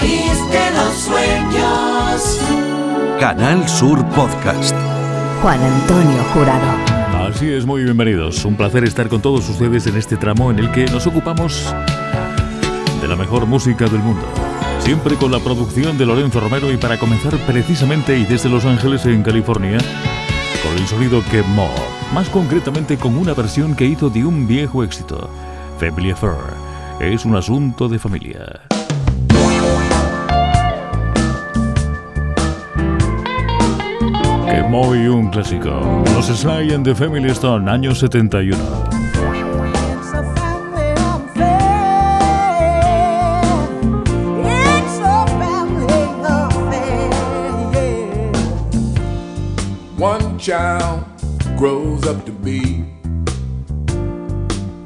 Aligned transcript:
país 0.00 0.50
de 0.50 0.70
los 0.72 0.94
sueños. 0.94 2.40
Canal 3.20 3.68
Sur 3.68 4.04
Podcast. 4.10 4.74
Juan 5.42 5.62
Antonio 5.62 6.24
Jurado. 6.32 7.28
Así 7.28 7.52
es, 7.52 7.66
muy 7.66 7.84
bienvenidos. 7.84 8.44
Un 8.44 8.56
placer 8.56 8.84
estar 8.84 9.08
con 9.08 9.20
todos 9.20 9.48
ustedes 9.48 9.86
en 9.86 9.96
este 9.96 10.16
tramo 10.16 10.50
en 10.50 10.58
el 10.58 10.70
que 10.72 10.86
nos 10.86 11.06
ocupamos 11.06 11.74
de 13.00 13.08
la 13.08 13.16
mejor 13.16 13.46
música 13.46 13.86
del 13.86 14.00
mundo. 14.00 14.26
Siempre 14.80 15.16
con 15.16 15.30
la 15.30 15.38
producción 15.38 15.98
de 15.98 16.06
Lorenzo 16.06 16.40
Romero 16.40 16.72
y 16.72 16.78
para 16.78 16.98
comenzar 16.98 17.36
precisamente 17.46 18.18
y 18.18 18.24
desde 18.24 18.48
Los 18.48 18.64
Ángeles 18.64 19.04
en 19.04 19.22
California 19.22 19.78
con 20.62 20.78
el 20.78 20.86
sonido 20.86 21.22
que 21.30 21.42
Mo, 21.42 21.68
más 22.14 22.28
concretamente 22.30 22.96
con 22.96 23.16
una 23.16 23.34
versión 23.34 23.74
que 23.74 23.84
hizo 23.84 24.08
de 24.08 24.24
un 24.24 24.46
viejo 24.46 24.82
éxito, 24.82 25.30
Family 25.78 26.10
Affair. 26.10 26.54
Es 27.00 27.24
un 27.24 27.36
asunto 27.36 27.88
de 27.88 27.98
familia. 27.98 28.69
Que 34.50 34.62
muy 34.64 35.06
un 35.06 35.30
clásico. 35.30 35.70
Los 36.12 36.26
Sly 36.26 36.74
and 36.74 36.84
the 36.84 36.92
Family 36.92 37.30
Stone, 37.30 37.70
año 37.70 37.94
71. 37.94 38.58
It's 38.58 40.12
a 40.12 40.24
family 40.34 40.90
affair. 40.96 41.68
It's 44.44 44.98
a 44.98 45.24
family 45.38 46.02
affair. 46.26 47.10
Yeah. 47.72 48.00
One 49.98 50.36
child 50.38 51.04
grows 51.56 52.04
up 52.08 52.24
to 52.26 52.32
be 52.32 52.84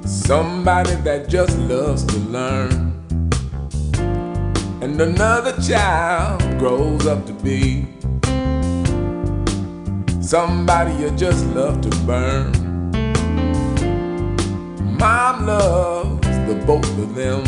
somebody 0.04 0.94
that 1.04 1.28
just 1.30 1.58
loves 1.60 2.04
to 2.04 2.18
learn. 2.28 2.92
And 4.82 5.00
another 5.00 5.54
child 5.62 6.42
grows 6.58 7.06
up 7.06 7.24
to 7.24 7.32
be 7.32 7.86
somebody 10.24 10.94
you 10.94 11.10
just 11.10 11.44
love 11.48 11.82
to 11.82 11.90
burn. 12.06 12.50
Mom 14.98 15.46
loves 15.46 16.26
the 16.48 16.54
both 16.66 16.98
of 16.98 17.14
them. 17.14 17.44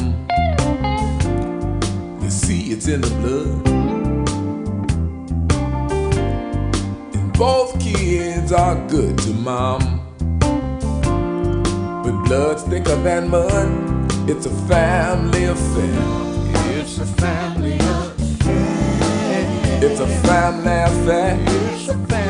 You 2.22 2.30
see, 2.30 2.72
it's 2.72 2.86
in 2.86 3.00
the 3.00 3.08
blood. 3.20 3.66
And 7.14 7.32
both 7.32 7.80
kids 7.80 8.52
are 8.52 8.76
good 8.88 9.16
to 9.18 9.32
mom. 9.32 10.02
But 12.04 12.24
blood's 12.24 12.62
thicker 12.64 12.96
than 12.96 13.30
mud. 13.30 14.28
It's 14.28 14.44
a 14.44 14.50
family 14.68 15.44
affair. 15.44 16.78
It's 16.78 16.98
a 16.98 17.06
family 17.06 17.76
affair. 17.76 18.16
It's 19.82 20.00
a 20.00 20.06
family 20.06 20.82
affair. 20.82 21.38
It's 21.40 21.88
a 21.88 21.94
family 21.94 22.06
affair. 22.06 22.25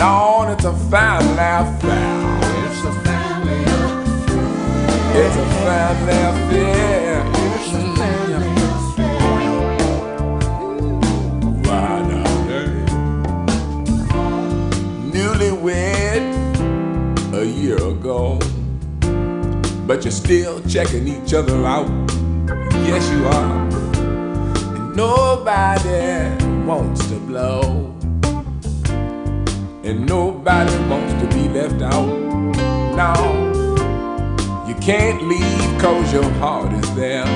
Lord, 0.00 0.48
it's 0.48 0.64
a 0.64 0.72
family 0.88 1.34
affair. 1.36 2.40
It's 2.64 2.82
a 2.84 2.92
family 3.04 3.62
affair. 3.64 4.46
It's 5.20 5.36
a 5.36 5.44
family 5.60 6.18
affair. 6.30 7.20
It's 7.34 7.68
a 7.68 7.78
family 7.98 8.48
affair. 8.56 9.20
Right 11.66 12.04
now, 12.08 12.28
newlywed 15.12 16.22
a 17.34 17.44
year 17.44 17.76
ago. 17.76 18.38
But 19.86 20.04
you're 20.04 20.12
still 20.12 20.62
checking 20.66 21.08
each 21.08 21.34
other 21.34 21.66
out. 21.66 21.90
Yes, 22.88 23.06
you 23.10 23.26
are. 23.26 23.68
And 24.76 24.96
nobody 24.96 26.42
wants 26.64 27.06
to 27.08 27.16
blow. 27.16 27.89
And 29.90 30.06
nobody 30.06 30.70
wants 30.88 31.12
to 31.20 31.26
be 31.34 31.48
left 31.48 31.82
out. 31.82 32.06
No. 32.94 33.12
You 34.68 34.76
can't 34.76 35.26
leave 35.26 35.80
cause 35.80 36.12
your 36.12 36.30
heart 36.34 36.72
is 36.72 36.94
there. 36.94 37.26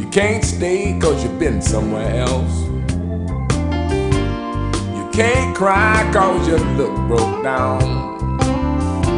You 0.00 0.08
can't 0.08 0.44
stay 0.44 0.98
cause 0.98 1.22
you've 1.22 1.38
been 1.38 1.62
somewhere 1.62 2.26
else. 2.26 2.60
You 4.96 5.08
can't 5.12 5.54
cry 5.56 6.10
cause 6.12 6.48
you 6.48 6.56
look 6.74 6.96
broke 7.06 7.44
down. 7.44 8.36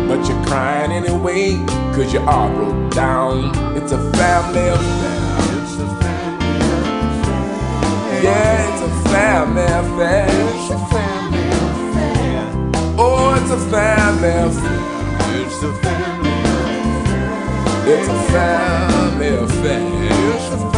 But 0.07 0.29
you're 0.29 0.45
crying 0.45 0.93
anyway 0.93 1.57
cause 1.95 2.13
you 2.13 2.21
are 2.21 2.55
broke 2.55 2.93
down. 2.93 3.51
It's 3.79 3.93
a 3.93 4.13
family 4.13 4.69
affair. 4.69 5.39
It's 5.57 5.79
a 5.79 5.87
family 6.03 6.59
affair. 7.17 8.23
Yeah, 8.23 8.75
it's 8.75 8.83
a 8.83 9.09
family 9.09 9.63
affair. 9.63 10.84
It's 13.45 13.53
a 13.53 13.59
family 13.69 14.31
affair. 14.31 14.81
It's 15.39 15.63
a 15.63 15.73
family 15.75 16.31
affair. 17.03 17.99
It's 17.99 18.09
a 18.09 18.23
family 18.33 19.29
affair. 19.37 20.74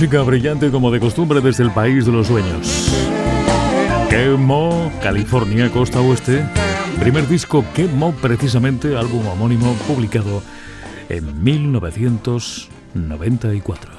Música 0.00 0.22
brillante 0.22 0.70
como 0.70 0.90
de 0.90 0.98
costumbre 0.98 1.42
desde 1.42 1.62
el 1.62 1.72
país 1.72 2.06
de 2.06 2.12
los 2.12 2.28
sueños. 2.28 2.90
Quemo, 4.08 4.90
California, 5.02 5.70
costa 5.70 6.00
oeste. 6.00 6.42
Primer 6.98 7.28
disco 7.28 7.62
Quemo, 7.74 8.12
precisamente, 8.12 8.96
álbum 8.96 9.26
homónimo 9.26 9.74
publicado 9.86 10.42
en 11.10 11.44
1994. 11.44 13.92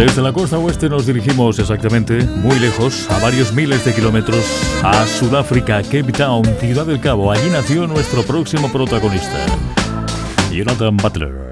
Desde 0.00 0.22
la 0.22 0.32
costa 0.32 0.56
oeste 0.56 0.88
nos 0.88 1.04
dirigimos 1.04 1.58
exactamente, 1.58 2.24
muy 2.24 2.58
lejos, 2.58 3.06
a 3.10 3.18
varios 3.18 3.52
miles 3.52 3.84
de 3.84 3.92
kilómetros, 3.94 4.42
a 4.82 5.06
Sudáfrica, 5.06 5.82
Cape 5.82 6.10
Town, 6.10 6.42
Ciudad 6.58 6.86
del 6.86 7.00
Cabo. 7.00 7.30
Allí 7.30 7.50
nació 7.50 7.86
nuestro 7.86 8.22
próximo 8.22 8.72
protagonista, 8.72 9.36
Jonathan 10.50 10.96
Butler. 10.96 11.49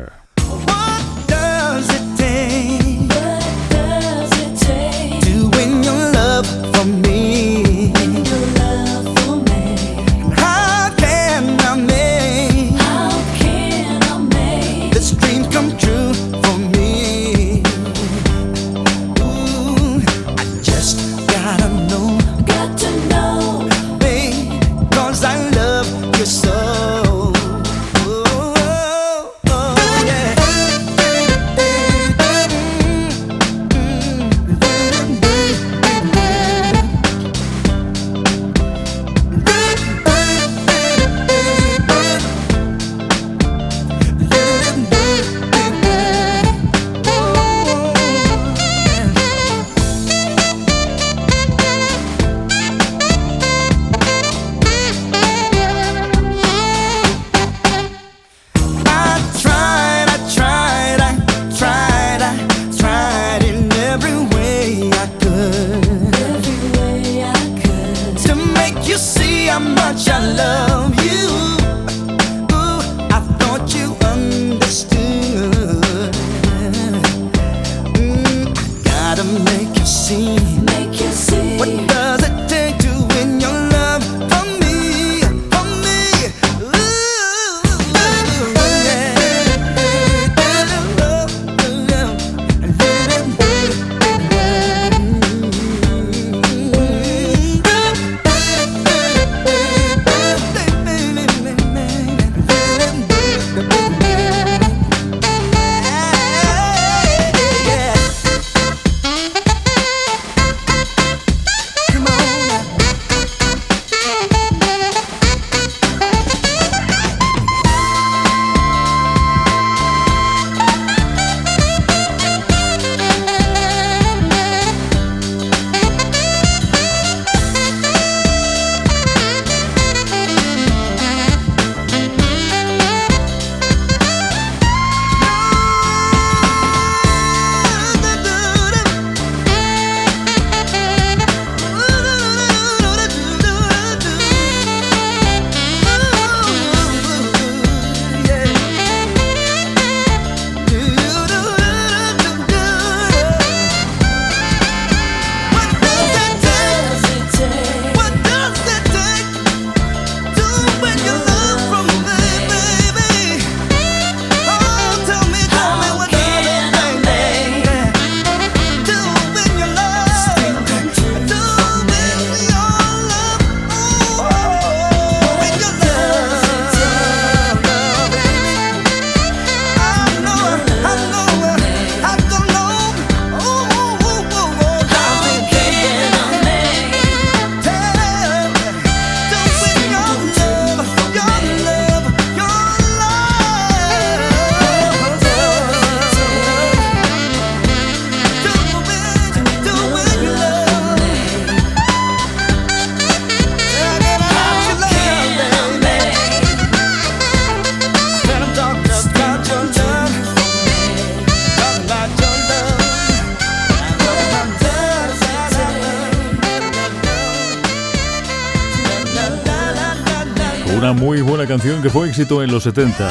Muy 221.09 221.23
buena 221.23 221.47
canción 221.47 221.81
que 221.81 221.89
fue 221.89 222.07
éxito 222.07 222.43
en 222.43 222.53
los 222.53 222.65
70, 222.65 223.11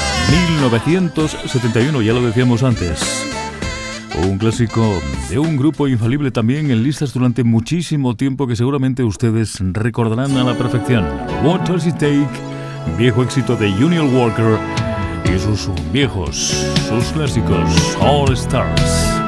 1971, 0.51 1.99
ya 2.03 2.13
lo 2.13 2.21
decíamos 2.21 2.61
antes. 2.61 3.25
Un 4.23 4.37
clásico 4.37 5.01
de 5.31 5.39
un 5.39 5.57
grupo 5.57 5.87
infalible 5.87 6.29
también 6.29 6.69
en 6.69 6.83
listas 6.83 7.11
durante 7.11 7.43
muchísimo 7.43 8.15
tiempo 8.15 8.45
que 8.45 8.55
seguramente 8.55 9.03
ustedes 9.03 9.57
recordarán 9.59 10.37
a 10.37 10.43
la 10.43 10.55
perfección. 10.55 11.07
What 11.43 11.61
Does 11.61 11.87
It 11.87 11.95
Take, 11.95 12.27
viejo 12.99 13.23
éxito 13.23 13.55
de 13.55 13.71
Junior 13.71 14.05
Walker 14.05 14.59
y 15.25 15.39
sus 15.39 15.71
viejos, 15.91 16.67
sus 16.87 17.05
clásicos, 17.13 17.97
All 17.99 18.31
Stars. 18.33 19.26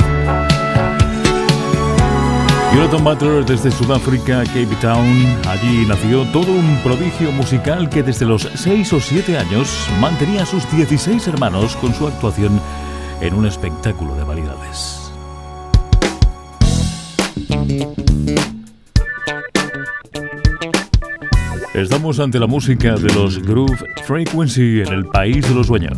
Jonathan 2.74 3.04
Butler 3.04 3.46
desde 3.46 3.72
Sudáfrica, 3.72 4.44
Cape 4.46 4.76
Town. 4.80 5.26
Allí 5.48 5.86
nació 5.88 6.24
todo 6.32 6.52
un 6.52 6.78
prodigio 6.84 7.32
musical 7.32 7.90
que 7.90 8.04
desde 8.04 8.26
los 8.26 8.48
6 8.54 8.94
o 8.94 9.00
7 9.00 9.38
años 9.38 9.88
mantenía 10.00 10.44
a 10.44 10.46
sus 10.46 10.70
16 10.72 11.28
hermanos 11.28 11.76
con 11.78 11.94
su 11.94 12.08
actuación 12.08 12.62
en 13.22 13.34
un 13.34 13.48
espectáculo 13.48 14.16
de 14.16 14.24
variedades. 14.24 15.12
Estamos 21.74 22.20
ante 22.20 22.40
la 22.40 22.48
música 22.48 22.96
de 22.96 23.14
los 23.14 23.40
Groove 23.40 23.78
Frequency 24.06 24.82
en 24.82 24.94
el 24.94 25.06
país 25.06 25.48
de 25.48 25.56
los 25.56 25.68
sueños. 25.68 25.98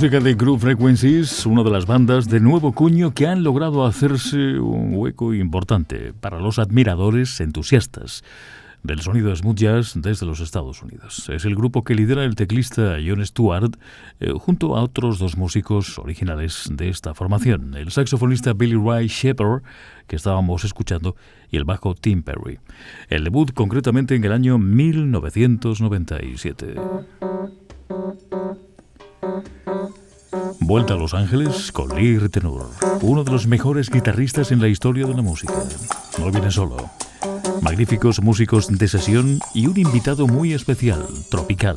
Música 0.00 0.18
de 0.18 0.32
Groove 0.32 0.62
Frequencies, 0.62 1.44
una 1.44 1.62
de 1.62 1.68
las 1.68 1.84
bandas 1.84 2.26
de 2.26 2.40
nuevo 2.40 2.72
cuño 2.72 3.12
que 3.12 3.26
han 3.26 3.42
logrado 3.42 3.84
hacerse 3.84 4.58
un 4.58 4.94
hueco 4.94 5.34
importante 5.34 6.14
para 6.18 6.38
los 6.38 6.58
admiradores 6.58 7.38
entusiastas 7.38 8.24
del 8.82 9.02
sonido 9.02 9.36
smooth 9.36 9.58
jazz 9.58 9.92
desde 9.96 10.24
los 10.24 10.40
Estados 10.40 10.82
Unidos. 10.82 11.28
Es 11.28 11.44
el 11.44 11.54
grupo 11.54 11.84
que 11.84 11.94
lidera 11.94 12.24
el 12.24 12.34
teclista 12.34 12.96
John 13.06 13.26
Stewart 13.26 13.76
eh, 14.20 14.32
junto 14.32 14.74
a 14.74 14.82
otros 14.82 15.18
dos 15.18 15.36
músicos 15.36 15.98
originales 15.98 16.70
de 16.72 16.88
esta 16.88 17.12
formación, 17.12 17.74
el 17.74 17.90
saxofonista 17.90 18.54
Billy 18.54 18.82
Ray 18.82 19.06
Shepard, 19.06 19.60
que 20.06 20.16
estábamos 20.16 20.64
escuchando, 20.64 21.14
y 21.50 21.58
el 21.58 21.64
bajo 21.64 21.94
Tim 21.94 22.22
Perry. 22.22 22.58
El 23.10 23.24
debut 23.24 23.52
concretamente 23.52 24.14
en 24.14 24.24
el 24.24 24.32
año 24.32 24.56
1997. 24.56 26.76
Vuelta 30.70 30.94
a 30.94 30.96
Los 30.96 31.14
Ángeles 31.14 31.72
con 31.72 31.88
Lee 31.96 32.28
Tenor, 32.28 32.70
uno 33.02 33.24
de 33.24 33.32
los 33.32 33.48
mejores 33.48 33.90
guitarristas 33.90 34.52
en 34.52 34.60
la 34.60 34.68
historia 34.68 35.04
de 35.04 35.14
la 35.14 35.20
música. 35.20 35.52
No 36.16 36.30
viene 36.30 36.52
solo. 36.52 36.76
Magníficos 37.60 38.22
músicos 38.22 38.68
de 38.68 38.86
sesión 38.86 39.40
y 39.52 39.66
un 39.66 39.76
invitado 39.76 40.28
muy 40.28 40.52
especial, 40.52 41.08
tropical. 41.28 41.76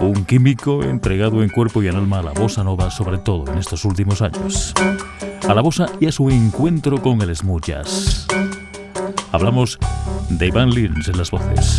Un 0.00 0.24
químico 0.24 0.82
entregado 0.82 1.42
en 1.42 1.50
cuerpo 1.50 1.82
y 1.82 1.88
en 1.88 1.96
alma 1.96 2.20
a 2.20 2.22
la 2.22 2.32
bossa 2.32 2.64
nova, 2.64 2.90
sobre 2.90 3.18
todo 3.18 3.52
en 3.52 3.58
estos 3.58 3.84
últimos 3.84 4.22
años. 4.22 4.72
A 5.46 5.52
la 5.52 5.60
bossa 5.60 5.84
y 6.00 6.06
a 6.06 6.12
su 6.12 6.30
encuentro 6.30 7.02
con 7.02 7.20
el 7.20 7.36
smooth 7.36 7.66
jazz. 7.66 8.26
Hablamos 9.30 9.78
de 10.30 10.46
Ivan 10.46 10.70
Lins 10.70 11.06
en 11.08 11.18
las 11.18 11.30
voces. 11.30 11.76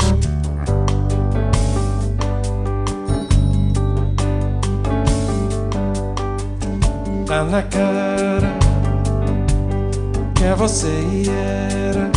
Tá 7.28 7.44
na 7.44 7.62
cara 7.62 8.48
que 10.34 10.46
é 10.46 10.56
você 10.56 10.88
e 10.88 11.30
era. 11.30 12.10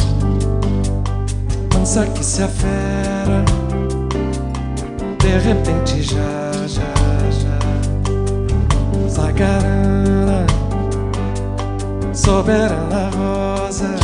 Mansa 1.75 2.07
que 2.07 2.25
se 2.25 2.45
afera 2.45 3.45
De 5.19 5.39
repente 5.39 6.01
já, 6.01 6.53
já, 6.69 6.95
já. 7.33 7.59
Zagarana 9.09 10.47
Soberana 12.13 13.11
rosa 13.17 13.97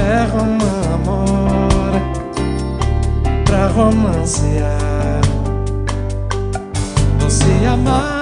É 0.00 0.22
amor 0.92 1.92
Pra 3.44 3.68
romancear. 3.68 5.20
Você 7.20 7.64
amara 7.64 8.19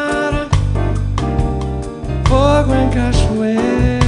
Fogo 2.29 2.75
em 2.75 2.91
cachoeira. 2.91 3.99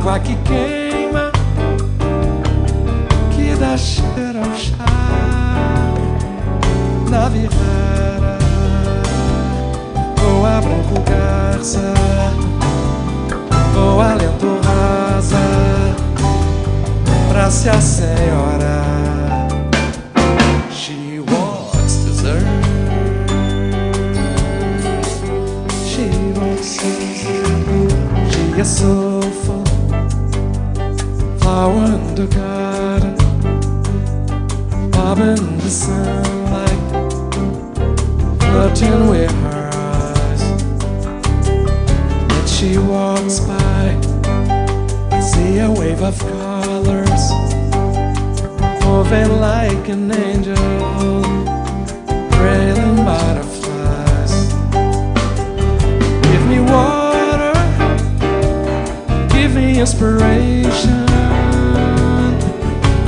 Água 0.00 0.18
que 0.20 0.34
queima 0.36 1.30
Que 3.30 3.54
dá 3.54 3.76
cheiro 3.76 4.38
ao 4.38 4.56
chá 4.56 5.92
Nave 7.10 7.46
rara 7.46 8.38
Voa 10.16 10.60
branco 10.62 11.02
garça 11.10 11.92
Voa 13.74 14.14
lento 14.14 14.60
rasa 14.64 15.36
Pra 17.28 17.50
se 17.50 17.68
a 17.68 17.80
Full 28.62 29.22
Flower 31.38 31.84
in 31.86 32.14
the 32.14 32.26
garden 32.26 33.16
Bob 34.90 35.18
in 35.18 35.56
the 35.56 35.70
sunlight 35.70 36.78
Flirting 38.38 39.08
with 39.08 39.30
her 39.30 39.70
eyes. 39.72 40.42
And 42.34 42.48
she 42.50 42.76
walks 42.76 43.40
by 43.40 43.98
I 45.10 45.20
see 45.20 45.60
a 45.60 45.70
wave 45.70 46.02
of 46.02 46.18
colors 46.18 47.32
Moving 48.84 49.40
like 49.40 49.88
an 49.88 50.12
angel 50.12 51.59
inspiration. 59.80 61.06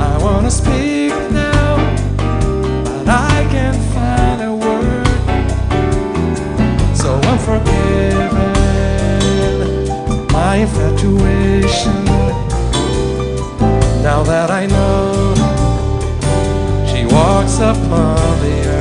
I 0.01 0.17
wanna 0.19 0.49
speak 0.49 1.13
now, 1.31 1.77
but 2.83 3.07
I 3.07 3.47
can't 3.51 3.77
find 3.93 4.41
a 4.41 4.53
word. 4.65 5.07
So 6.97 7.09
I'm 7.29 7.37
forgiven 7.37 8.53
my 10.33 10.55
infatuation. 10.65 12.05
Now 14.01 14.23
that 14.23 14.49
I 14.49 14.65
know 14.65 15.35
she 16.89 17.05
walks 17.05 17.59
upon 17.59 18.39
the 18.41 18.55
earth, 18.65 18.72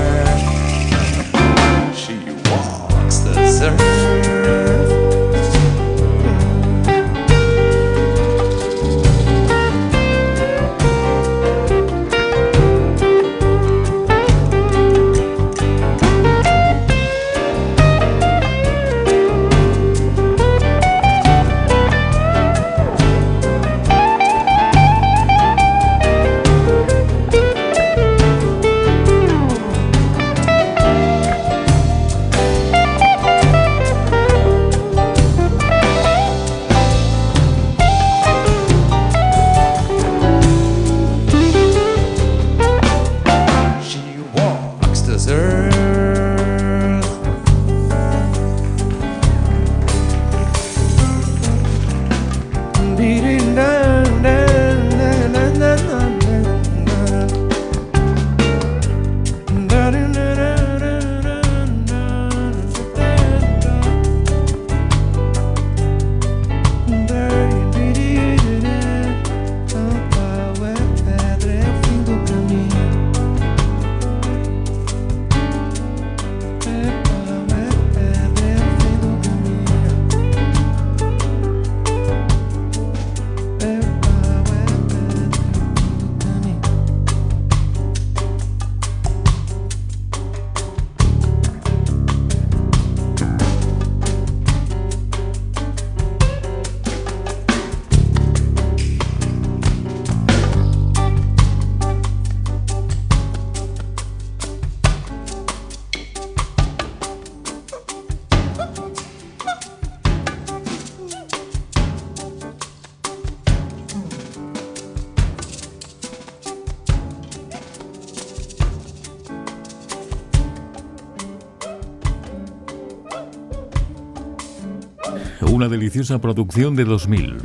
una 125.92 125.98
deliciosa 125.98 126.22
producción 126.22 126.74
de 126.74 126.84
2000. 126.84 127.36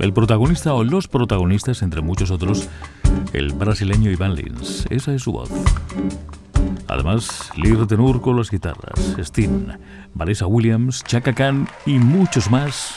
El 0.00 0.12
protagonista 0.12 0.74
o 0.74 0.82
los 0.82 1.06
protagonistas, 1.06 1.80
entre 1.82 2.00
muchos 2.00 2.32
otros, 2.32 2.68
el 3.32 3.52
brasileño 3.52 4.10
Iván 4.10 4.34
Lins. 4.34 4.84
Esa 4.90 5.14
es 5.14 5.22
su 5.22 5.30
voz. 5.30 5.48
Además, 6.88 7.50
Lir 7.56 7.86
Tenur 7.86 8.20
con 8.20 8.36
las 8.36 8.50
guitarras, 8.50 9.16
Steen, 9.22 9.78
Vanessa 10.12 10.46
Williams, 10.46 11.04
Chaka 11.04 11.32
Khan 11.34 11.68
y 11.86 12.00
muchos 12.00 12.50
más, 12.50 12.96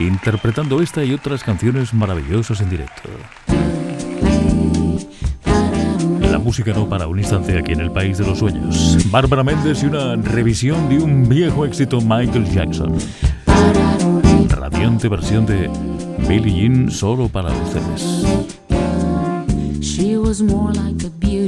interpretando 0.00 0.82
esta 0.82 1.04
y 1.04 1.12
otras 1.12 1.44
canciones 1.44 1.94
maravillosas 1.94 2.60
en 2.62 2.70
directo. 2.70 3.10
La 6.20 6.40
música 6.40 6.72
no 6.72 6.88
para 6.88 7.06
un 7.06 7.20
instante 7.20 7.56
aquí 7.56 7.74
en 7.74 7.80
el 7.80 7.92
país 7.92 8.18
de 8.18 8.26
los 8.26 8.40
sueños. 8.40 8.98
Bárbara 9.12 9.44
Méndez 9.44 9.84
y 9.84 9.86
una 9.86 10.16
revisión 10.16 10.88
de 10.88 10.98
un 10.98 11.28
viejo 11.28 11.64
éxito 11.64 12.00
Michael 12.00 12.50
Jackson. 12.50 12.98
Radiante 14.74 15.08
versión 15.08 15.46
de 15.46 15.70
Billie 16.28 16.62
Jean 16.62 16.90
solo 16.90 17.28
para 17.28 17.52
ustedes. 17.52 18.24
She 19.80 20.18
was 20.18 20.42
more 20.42 20.72
like 20.72 21.06
a 21.06 21.10
beauty 21.10 21.43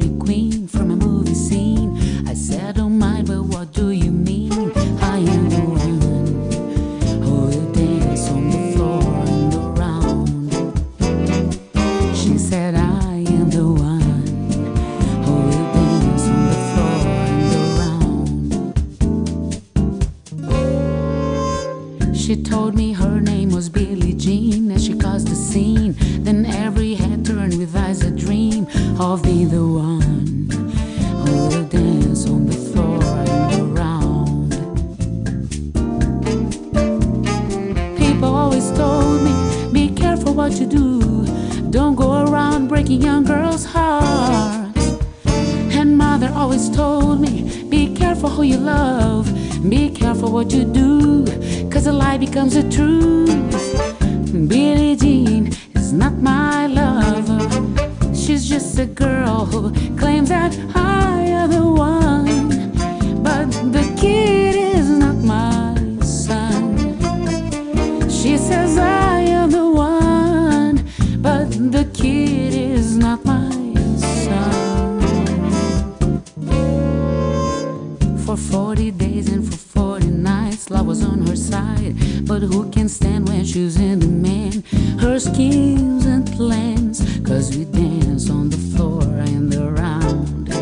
Schemes 85.18 86.04
and 86.04 86.30
plans, 86.32 87.00
cause 87.26 87.56
we 87.56 87.64
dance 87.64 88.28
on 88.28 88.50
the 88.50 88.58
floor 88.76 89.02
and 89.02 89.54
around. 89.54 90.52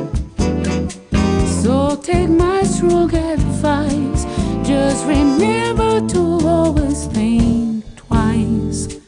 So 1.63 1.97
take 1.97 2.29
my 2.29 2.63
strong 2.63 3.13
advice. 3.13 4.25
Just 4.65 5.07
remember 5.07 6.07
to 6.07 6.47
always 6.47 7.07
think 7.07 7.85
twice. 7.97 9.01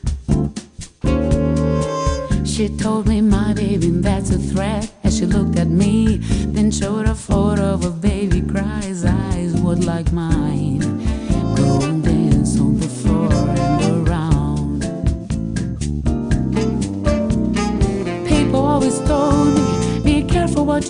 She 2.44 2.68
told 2.68 3.06
me, 3.06 3.20
my 3.20 3.54
baby, 3.54 3.90
that's 3.90 4.30
a 4.30 4.38
threat. 4.38 4.90
As 5.04 5.16
she 5.16 5.26
looked 5.26 5.58
at 5.60 5.68
me, 5.68 6.16
then 6.54 6.72
showed 6.72 7.06
a 7.06 7.14
photo 7.14 7.74
of 7.74 7.84
a 7.84 7.90
baby 7.90 8.40
cries, 8.40 9.04
eyes 9.04 9.54
would 9.60 9.84
like 9.84 10.10
mine. 10.12 10.45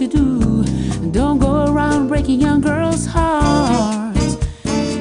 You 0.01 0.09
do. 0.09 0.65
Don't 1.11 1.39
go 1.39 1.65
around 1.73 2.09
breaking 2.09 2.41
young 2.41 2.61
girls' 2.61 3.07
hearts. 3.07 4.37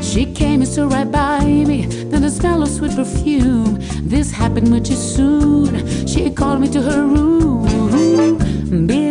She 0.02 0.26
came 0.26 0.62
and 0.62 0.70
stood 0.70 0.92
right 0.92 1.10
by 1.12 1.44
me, 1.44 1.86
then 1.86 2.22
the 2.22 2.30
smell 2.30 2.64
of 2.64 2.70
sweet 2.70 2.96
perfume. 2.96 3.80
This 4.04 4.32
happened 4.32 4.70
much 4.70 4.88
too 4.88 4.96
soon. 4.96 6.08
She 6.08 6.30
called 6.30 6.62
me 6.62 6.70
to 6.70 6.82
her 6.82 7.04
room. 7.04 8.38
Billie 8.88 9.05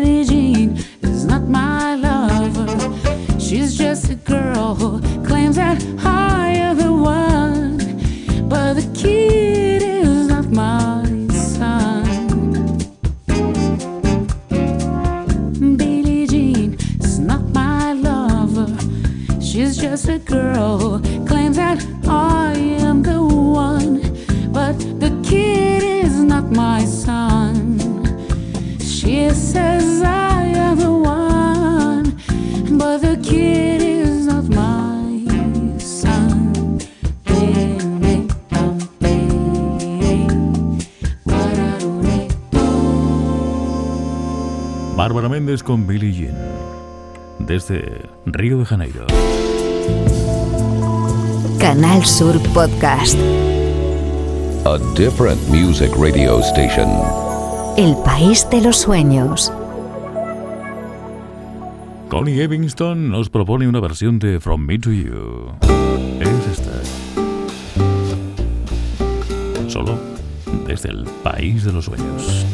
con 45.65 45.87
Billie 45.87 46.13
Jean. 46.13 46.37
Desde 47.39 48.03
Río 48.27 48.59
de 48.59 48.65
Janeiro. 48.67 49.07
Canal 51.59 52.05
Sur 52.05 52.39
Podcast. 52.53 53.19
A 54.67 54.79
different 54.95 55.41
music 55.49 55.91
radio 55.97 56.41
station. 56.41 56.89
El 57.77 57.97
país 58.05 58.47
de 58.51 58.61
los 58.61 58.77
sueños. 58.77 59.53
Connie 62.09 62.43
Evingston 62.43 63.11
nos 63.11 63.31
propone 63.31 63.67
una 63.67 63.81
versión 63.81 64.19
de 64.19 64.39
From 64.41 64.65
Me 64.65 64.79
to 64.79 64.93
You. 64.93 65.51
Es 66.21 66.59
esta. 66.59 66.71
Solo 69.69 69.99
desde 70.67 70.91
el 70.91 71.05
país 71.23 71.65
de 71.65 71.73
los 71.73 71.87
sueños. 71.87 72.47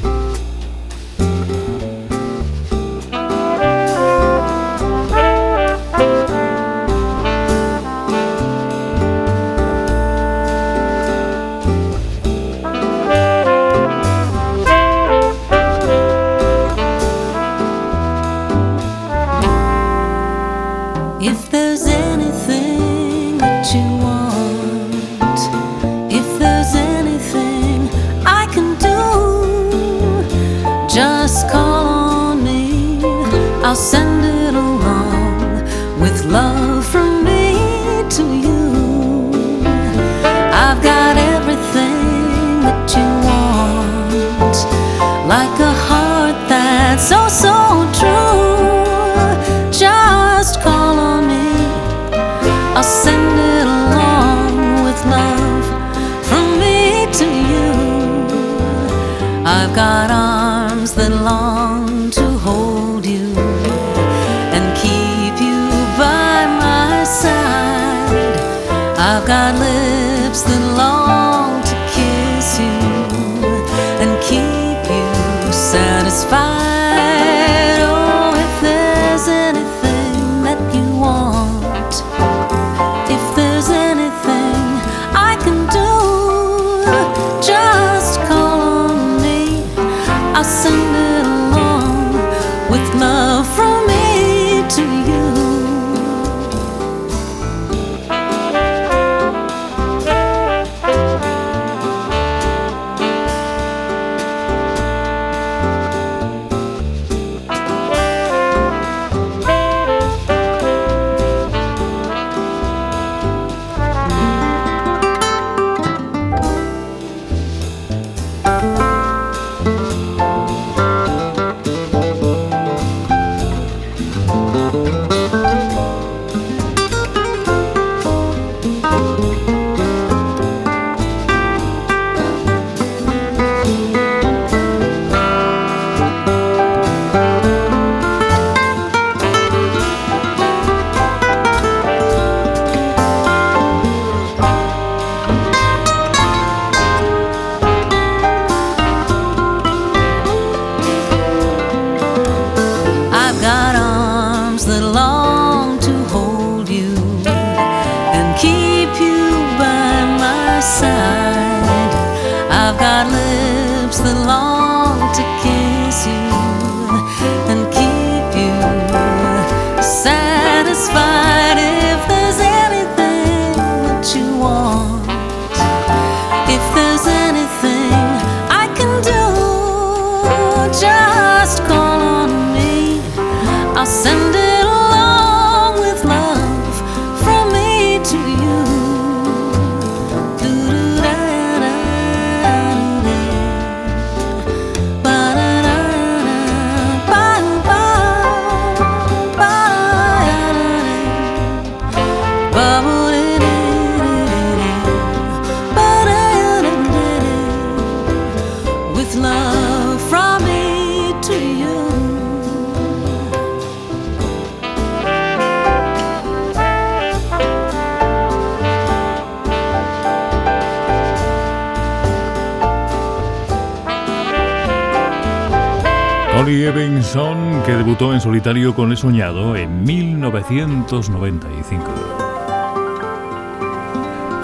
Solitario 228.40 228.74
con 228.74 228.90
El 228.90 228.96
Soñado 228.96 229.54
en 229.54 229.84
1995. 229.84 232.19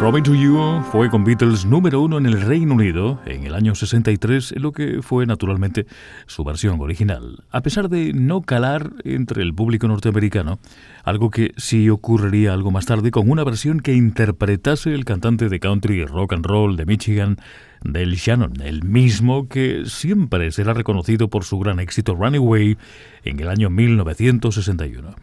Me 0.02 0.22
to 0.22 0.34
You 0.34 0.82
fue 0.92 1.10
con 1.10 1.24
Beatles 1.24 1.64
número 1.64 2.00
uno 2.00 2.16
en 2.16 2.26
el 2.26 2.40
Reino 2.40 2.74
Unido 2.74 3.20
en 3.26 3.44
el 3.44 3.54
año 3.54 3.74
63, 3.74 4.52
en 4.52 4.62
lo 4.62 4.70
que 4.70 5.02
fue 5.02 5.26
naturalmente 5.26 5.86
su 6.26 6.44
versión 6.44 6.80
original. 6.80 7.44
A 7.50 7.60
pesar 7.60 7.88
de 7.88 8.12
no 8.12 8.42
calar 8.42 8.92
entre 9.04 9.42
el 9.42 9.52
público 9.52 9.88
norteamericano, 9.88 10.58
algo 11.02 11.30
que 11.30 11.52
sí 11.56 11.90
ocurriría 11.90 12.52
algo 12.52 12.70
más 12.70 12.86
tarde 12.86 13.10
con 13.10 13.28
una 13.28 13.42
versión 13.42 13.80
que 13.80 13.94
interpretase 13.94 14.94
el 14.94 15.04
cantante 15.04 15.48
de 15.48 15.60
country 15.60 16.04
rock 16.04 16.34
and 16.34 16.46
roll 16.46 16.76
de 16.76 16.86
Michigan, 16.86 17.36
Del 17.82 18.14
Shannon, 18.14 18.60
el 18.62 18.84
mismo 18.84 19.48
que 19.48 19.84
siempre 19.86 20.52
será 20.52 20.72
reconocido 20.72 21.28
por 21.28 21.44
su 21.44 21.58
gran 21.58 21.80
éxito 21.80 22.14
Runaway 22.14 22.78
en 23.24 23.40
el 23.40 23.48
año 23.48 23.70
1961, 23.70 25.14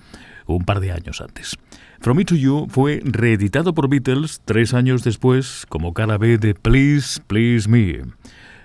un 0.45 0.65
par 0.65 0.81
de 0.81 0.91
años 0.91 1.21
antes. 1.21 1.57
From 2.03 2.17
Me 2.17 2.25
to 2.25 2.35
You 2.35 2.67
fue 2.69 2.99
reeditado 3.05 3.73
por 3.73 3.87
Beatles 3.87 4.41
tres 4.43 4.73
años 4.73 5.05
después 5.05 5.65
como 5.69 5.93
cara 5.93 6.17
B 6.17 6.37
de 6.37 6.53
Please, 6.53 7.21
Please 7.27 7.69
Me. 7.69 8.01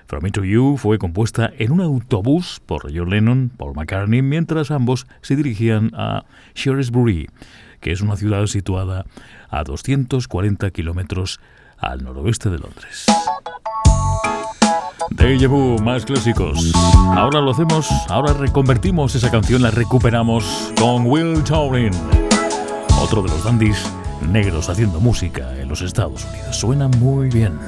From 0.07 0.25
Me 0.25 0.33
to 0.33 0.43
You 0.45 0.77
fue 0.77 0.99
compuesta 0.99 1.49
en 1.57 1.71
un 1.71 1.81
autobús 1.81 2.61
por 2.67 2.93
John 2.93 3.11
Lennon, 3.11 3.53
Paul 3.57 3.77
McCartney, 3.77 4.23
mientras 4.23 4.73
ambos 4.73 5.07
se 5.23 5.37
dirigían 5.37 5.93
a 5.95 6.25
Shrewsbury, 6.57 7.29
que 7.79 7.93
es 7.93 8.01
una 8.01 8.17
ciudad 8.17 8.45
situada 8.47 9.05
a 9.49 9.63
240 9.63 10.73
kilómetros 10.73 11.39
al 11.79 12.03
noroeste 12.03 12.51
de 12.51 12.59
Londres. 12.59 13.07
Deja 15.11 15.47
vu, 15.47 15.79
más 15.81 16.05
clásicos. 16.05 16.73
Ahora 17.15 17.41
lo 17.41 17.53
hacemos, 17.53 17.89
ahora 18.09 18.33
reconvertimos 18.33 19.15
esa 19.15 19.31
canción, 19.31 19.63
la 19.63 19.71
recuperamos 19.71 20.73
con 20.77 21.07
Will 21.07 21.45
Taurin, 21.45 21.93
otro 23.09 23.23
de 23.23 23.31
los 23.31 23.43
dandies 23.43 23.79
negros 24.21 24.69
haciendo 24.69 25.01
música 25.01 25.57
en 25.57 25.67
los 25.67 25.81
Estados 25.81 26.27
Unidos. 26.27 26.55
Suena 26.55 26.89
muy 26.89 27.31
bien. 27.31 27.59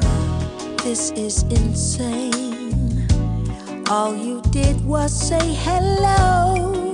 This 0.85 1.15
is 1.17 1.47
insane. 1.49 3.09
All 3.89 4.15
you 4.15 4.43
did 4.51 4.77
was 4.85 5.11
say 5.11 5.41
hello, 5.65 6.93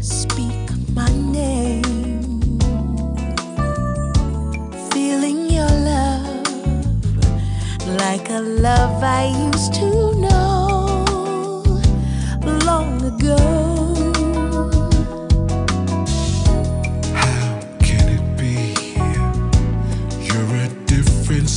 speak 0.00 0.68
my 0.96 1.08
name. 1.30 2.58
Feeling 4.92 5.48
your 5.48 5.70
love 5.70 6.26
like 8.00 8.28
a 8.30 8.40
love 8.40 9.00
I 9.00 9.28
used 9.54 9.74
to 9.74 10.12
know 10.18 11.62
long 12.66 13.00
ago. 13.04 13.71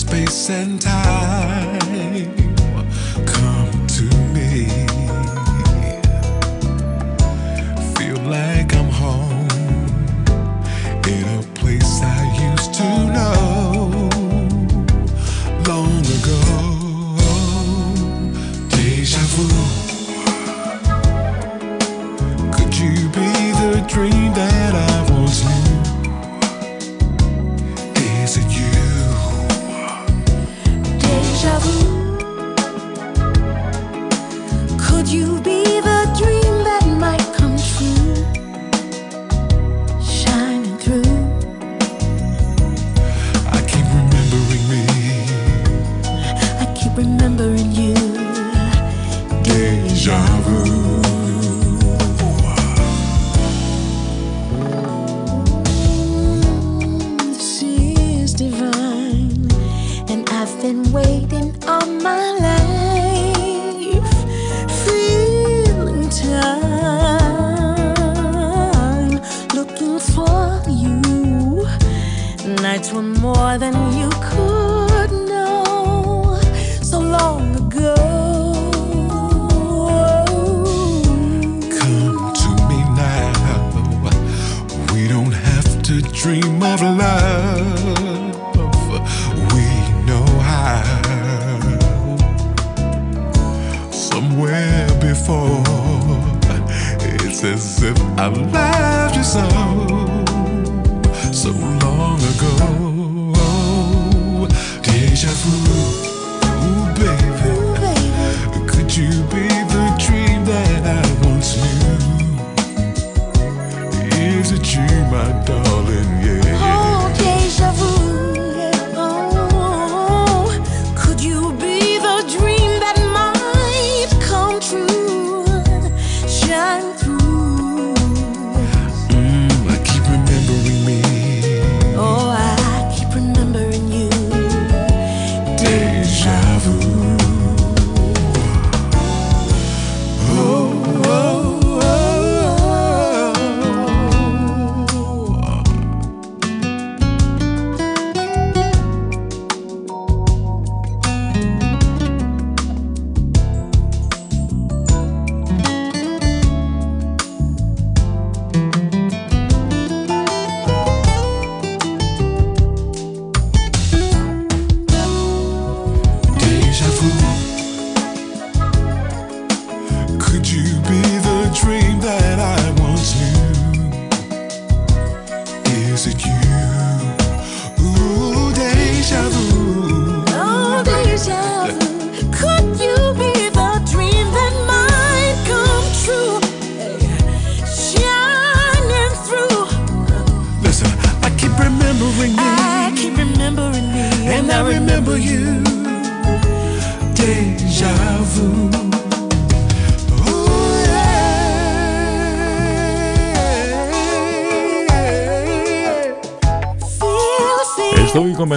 Space 0.05 0.49
and 0.51 0.79
time. 0.79 1.64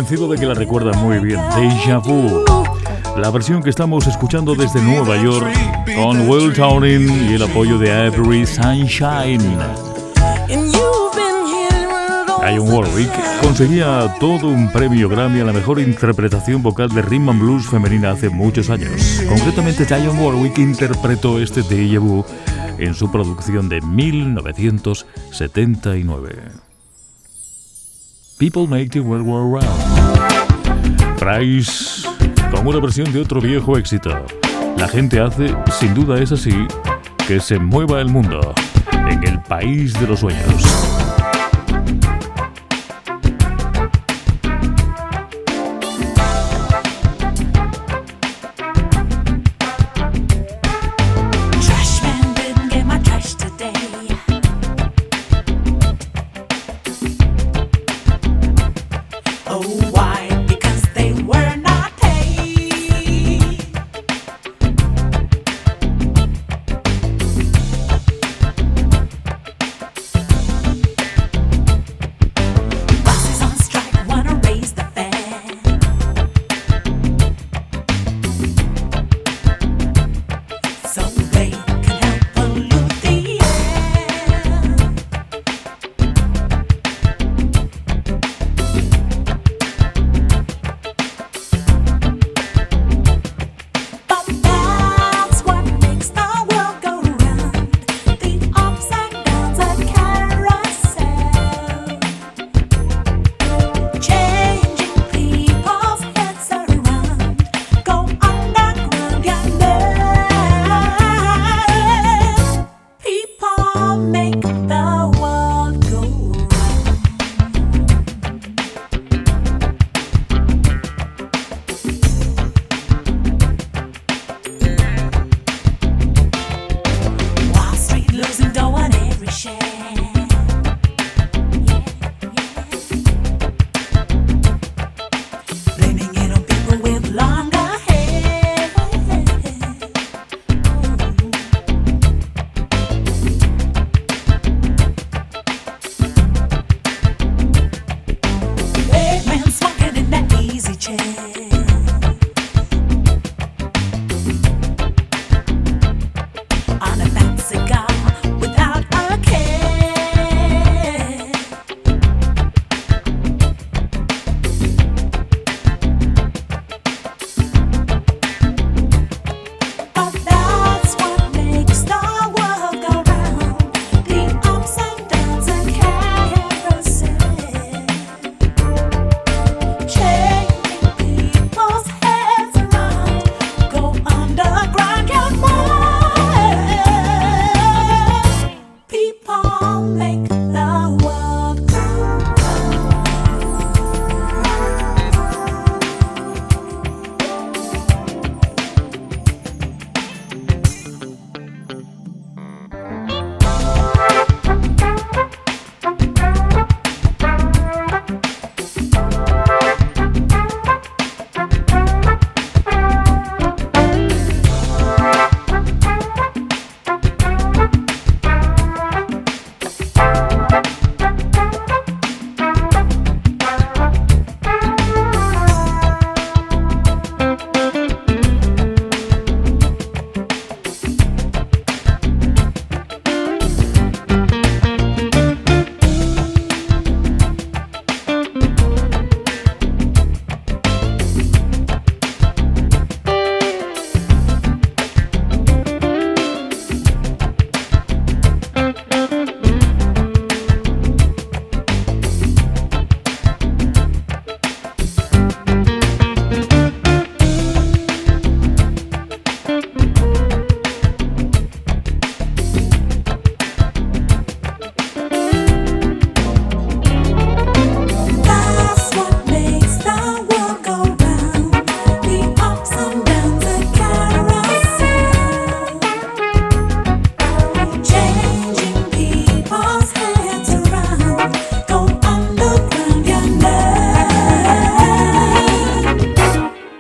convencido 0.09 0.33
de 0.33 0.39
que 0.39 0.47
la 0.47 0.55
recuerdan 0.55 0.99
muy 1.03 1.19
bien. 1.19 1.39
Deja 1.55 1.99
Vu. 1.99 2.43
La 3.19 3.31
versión 3.31 3.63
que 3.63 3.69
estamos 3.69 4.07
escuchando 4.07 4.55
desde 4.55 4.81
Nueva 4.81 5.23
York 5.23 5.53
con 5.97 6.27
Will 6.27 6.55
Towning 6.55 7.31
y 7.31 7.35
el 7.35 7.43
apoyo 7.43 7.77
de 7.79 7.93
Avery 7.93 8.47
Sunshine. 8.47 9.43
Ian 12.41 12.73
Warwick 12.73 13.11
conseguía 13.43 14.15
todo 14.19 14.49
un 14.49 14.73
premio 14.73 15.11
Grammy 15.11 15.41
a 15.41 15.45
la 15.45 15.53
mejor 15.53 15.79
interpretación 15.79 16.63
vocal 16.63 16.89
de 16.89 17.03
rhythm 17.03 17.29
and 17.29 17.43
blues 17.43 17.67
femenina 17.67 18.13
hace 18.13 18.31
muchos 18.31 18.71
años. 18.71 19.23
Concretamente, 19.29 19.85
Ian 19.85 20.19
Warwick 20.19 20.57
interpretó 20.57 21.39
este 21.39 21.61
Deja 21.63 21.99
Vu 21.99 22.25
en 22.79 22.95
su 22.95 23.11
producción 23.11 23.69
de 23.69 23.83
1979. 23.83 26.69
People 28.39 28.69
make 28.69 28.93
the 28.93 29.01
world 29.01 29.27
go 29.27 29.43
round. 29.43 29.88
Rice 31.29 32.09
con 32.51 32.67
una 32.67 32.81
versión 32.81 33.13
de 33.13 33.21
otro 33.21 33.41
viejo 33.41 33.77
éxito. 33.77 34.11
La 34.79 34.89
gente 34.89 35.21
hace, 35.21 35.55
sin 35.79 35.93
duda 35.93 36.19
es 36.19 36.33
así, 36.33 36.67
que 37.27 37.39
se 37.39 37.59
mueva 37.59 38.01
el 38.01 38.09
mundo 38.09 38.55
en 39.11 39.23
el 39.25 39.39
país 39.43 39.93
de 40.01 40.07
los 40.07 40.21
sueños. 40.21 40.88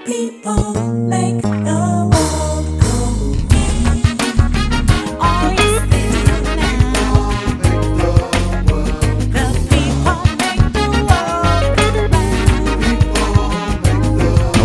No 0.09 0.14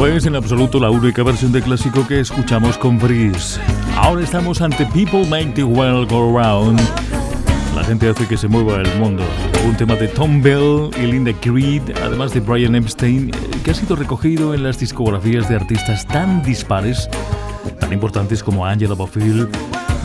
es 0.08 0.26
en 0.26 0.38
absoluto 0.38 0.80
la 0.80 0.90
única 0.90 1.24
versión 1.24 1.52
de 1.52 1.62
clásico 1.62 2.08
que 2.08 2.22
escuchamos 2.22 2.78
con 2.78 2.98
Breeze. 2.98 3.60
Ahora 3.98 4.24
estamos 4.24 4.62
ante 4.62 4.86
People 4.86 5.28
Make 5.28 5.52
the 5.56 5.66
World 5.66 6.10
Go 6.10 6.40
Round 6.40 6.80
la 7.76 7.84
gente 7.84 8.08
hace 8.08 8.28
que 8.28 8.38
se 8.38 8.48
mueva 8.48 8.82
el 8.82 9.00
mundo. 9.00 9.24
Un 9.68 9.76
tema 9.76 9.96
de 9.96 10.08
Tom 10.08 10.42
Bell 10.42 10.90
y 11.02 11.08
Linda 11.08 11.34
Creed, 11.34 11.82
además 12.04 12.34
de 12.34 12.40
Brian 12.40 12.76
Epstein, 12.76 13.30
eh, 13.30 13.34
que 13.64 13.72
ha 13.72 13.74
sido 13.74 13.96
recogido 13.96 14.54
en 14.54 14.64
las 14.64 14.78
discografías 14.80 15.50
de 15.50 15.56
artistas 15.56 16.06
tan 16.06 16.44
dispares, 16.44 17.10
tan 17.80 17.92
importantes 17.92 18.44
como 18.44 18.66
Angela 18.66 18.94
Bofill, 18.94 19.50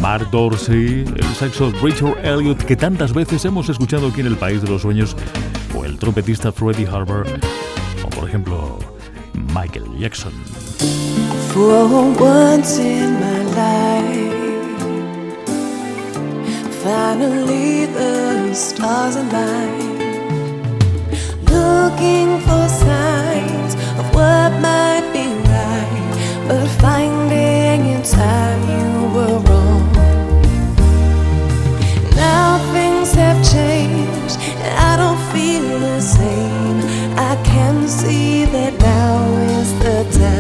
Mark 0.01 0.31
Dorsey, 0.31 1.05
el 1.15 1.35
saxo 1.35 1.71
Richard 1.83 2.25
Elliott, 2.25 2.63
que 2.65 2.77
tantas 2.77 3.13
veces 3.13 3.45
hemos 3.45 3.69
escuchado 3.69 4.09
aquí 4.09 4.21
en 4.23 4.29
el 4.29 4.37
País 4.37 4.63
de 4.63 4.69
los 4.69 4.83
Sueños, 4.83 5.15
o 5.77 5.85
el 5.85 5.99
trompetista 5.99 6.51
Freddie 6.51 6.87
Harper, 6.87 7.41
o 8.05 8.09
por 8.09 8.29
ejemplo 8.29 8.79
Michael 9.55 9.99
Jackson. 9.99 10.33
Finally 16.89 17.85
the 17.85 18.55
stars 18.55 19.15
align. 19.17 19.99
Looking 21.57 22.29
for 22.47 22.65
signs 22.87 23.73
of 24.01 24.07
what 24.17 24.51
might 24.69 25.07
be 25.17 25.27
right, 25.53 26.07
but 26.49 26.67
finding 26.85 27.81
in 27.93 28.03
time 28.03 28.63
you 28.75 28.89
were 29.15 29.39
wrong. 29.47 29.87
Now 32.25 32.49
things 32.75 33.13
have 33.23 33.39
changed, 33.55 34.37
and 34.65 34.73
I 34.91 34.93
don't 35.03 35.23
feel 35.33 35.67
the 35.89 36.01
same. 36.01 36.79
I 37.31 37.35
can 37.51 37.87
see 37.87 38.47
that 38.55 38.73
now 38.81 39.19
is 39.59 39.71
the 39.85 39.99
time 40.19 40.38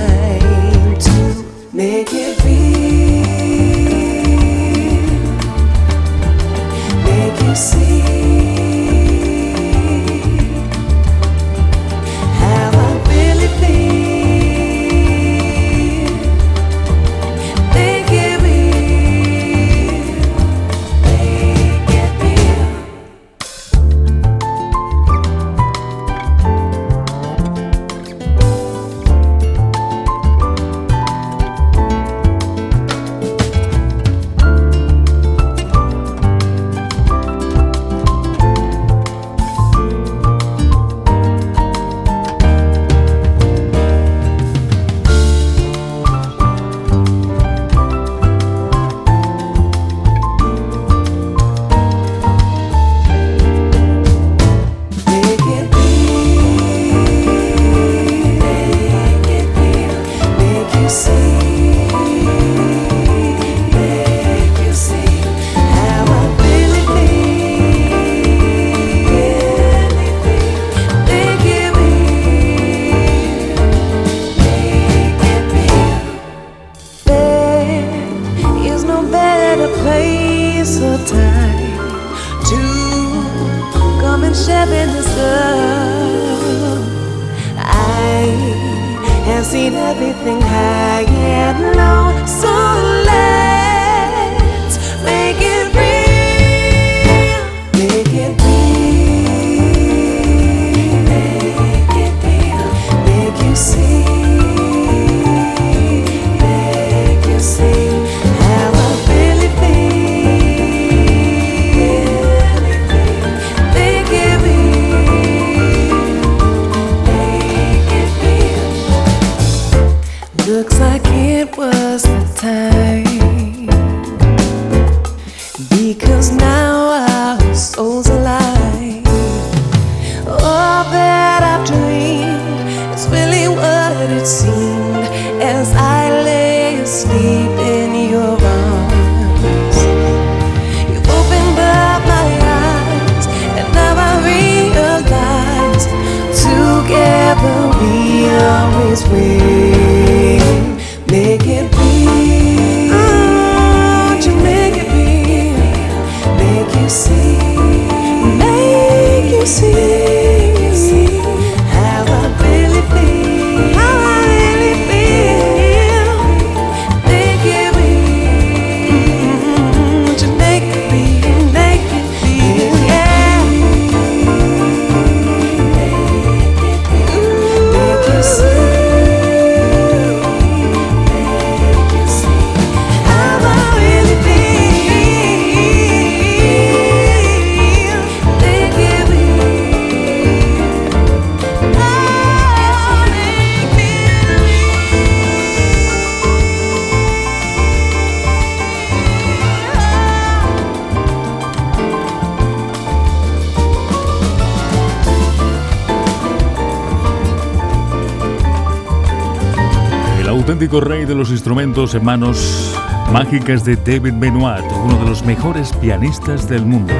auténtico 210.58 210.80
rey 210.80 211.04
de 211.04 211.14
los 211.14 211.30
instrumentos 211.30 211.94
en 211.94 212.04
manos 212.04 212.74
mágicas 213.12 213.64
de 213.64 213.76
David 213.76 214.14
Benoit, 214.14 214.64
uno 214.84 214.98
de 214.98 215.08
los 215.08 215.24
mejores 215.24 215.72
pianistas 215.74 216.48
del 216.48 216.66
mundo. 216.66 216.92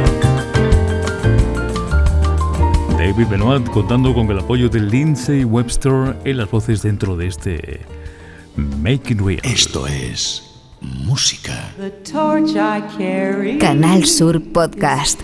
David 2.97 3.27
Benoit 3.29 3.69
contando 3.71 4.15
con 4.15 4.31
el 4.31 4.39
apoyo 4.39 4.69
de 4.69 4.79
Lindsay 4.79 5.43
Webster 5.43 6.17
en 6.25 6.37
las 6.37 6.49
voces 6.49 6.83
dentro 6.83 7.17
de 7.17 7.27
este 7.27 7.81
Make 8.55 9.15
It 9.15 9.21
Real. 9.21 9.41
Esto 9.43 9.89
es 9.89 10.45
música. 10.81 11.75
The 11.79 11.91
torch 12.13 12.51
I 12.51 12.81
carry 12.97 13.59
Canal 13.59 14.05
Sur 14.05 14.41
Podcast. 14.53 15.21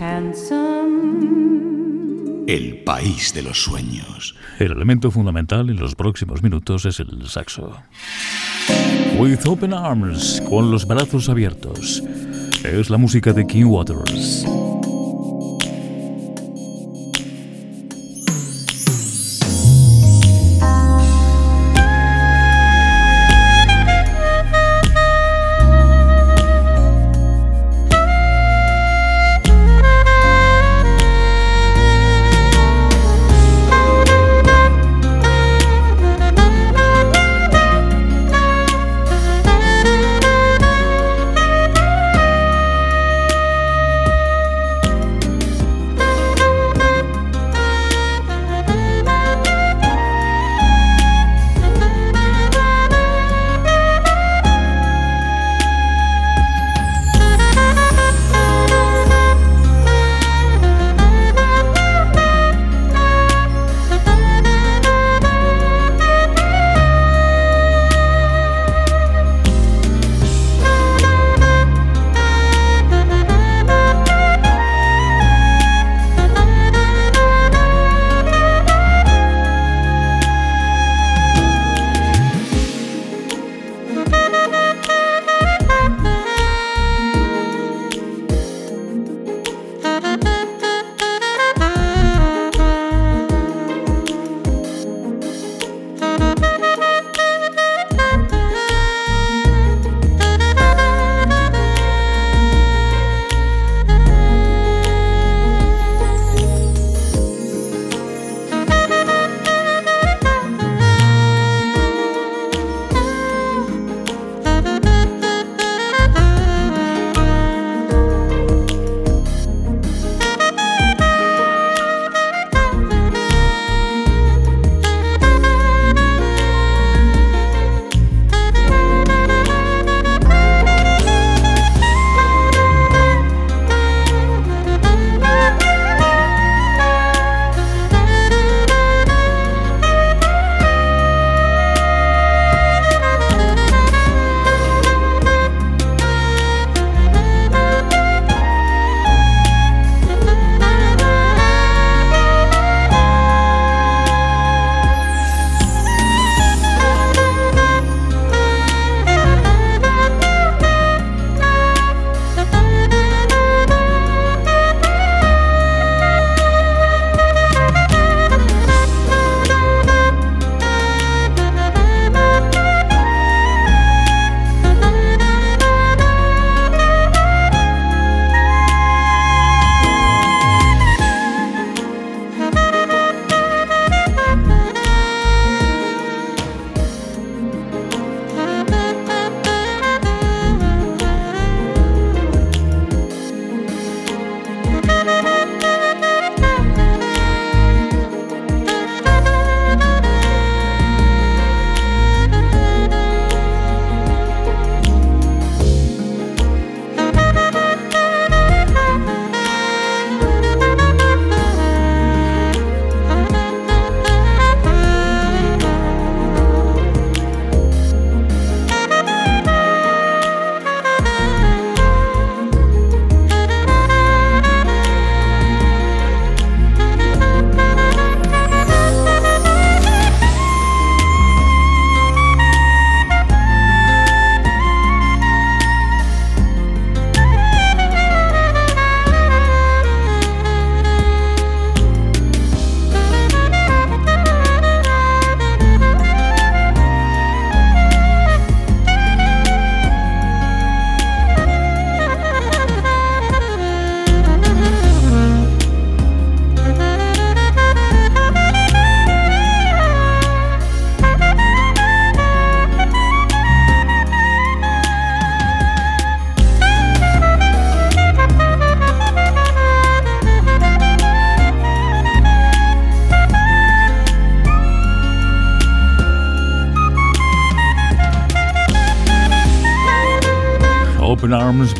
El 2.48 2.82
país 2.84 3.32
de 3.32 3.42
los 3.42 3.62
sueños. 3.62 4.34
El 4.64 4.72
elemento 4.72 5.10
fundamental 5.10 5.68
en 5.68 5.76
los 5.76 5.94
próximos 5.94 6.42
minutos 6.42 6.86
es 6.86 6.98
el 6.98 7.28
saxo. 7.28 7.70
With 9.18 9.46
Open 9.46 9.74
Arms, 9.74 10.42
con 10.48 10.70
los 10.70 10.86
brazos 10.86 11.28
abiertos. 11.28 12.02
Es 12.64 12.88
la 12.88 12.96
música 12.96 13.34
de 13.34 13.46
King 13.46 13.66
Waters. 13.66 14.46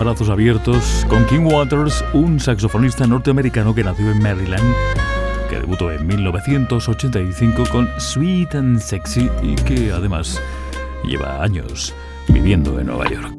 Brazos 0.04 0.28
abiertos, 0.28 1.06
con 1.08 1.24
King 1.26 1.46
Waters, 1.46 2.04
un 2.12 2.38
saxofonista 2.38 3.06
norteamericano 3.06 3.74
que 3.74 3.82
nació 3.82 4.10
en 4.10 4.22
Maryland, 4.22 4.74
que 5.48 5.58
debutó 5.58 5.90
en 5.90 6.06
1985 6.06 7.64
con 7.72 7.88
Sweet 7.98 8.54
and 8.54 8.78
Sexy 8.78 9.30
y 9.42 9.54
que 9.56 9.92
además 9.92 10.40
lleva 11.04 11.42
años 11.42 11.94
viviendo 12.28 12.78
en 12.78 12.86
Nueva 12.86 13.08
York. 13.10 13.34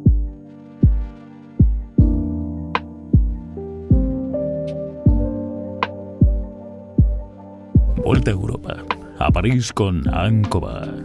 vuelta 8.06 8.30
a 8.30 8.34
Europa, 8.34 8.78
a 9.18 9.32
París 9.32 9.74
con. 9.74 10.04
Change 10.04 11.05